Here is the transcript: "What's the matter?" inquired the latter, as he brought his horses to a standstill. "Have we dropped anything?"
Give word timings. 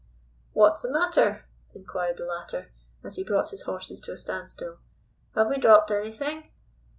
"What's 0.53 0.81
the 0.81 0.91
matter?" 0.91 1.45
inquired 1.75 2.17
the 2.17 2.25
latter, 2.25 2.71
as 3.03 3.17
he 3.17 3.23
brought 3.23 3.49
his 3.51 3.61
horses 3.61 3.99
to 3.99 4.11
a 4.13 4.17
standstill. 4.17 4.79
"Have 5.35 5.45
we 5.49 5.59
dropped 5.59 5.91
anything?" 5.91 6.49